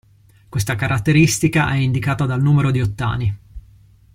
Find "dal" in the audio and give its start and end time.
2.25-2.41